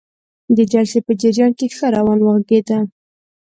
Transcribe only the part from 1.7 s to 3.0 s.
ښه روان وغږیده.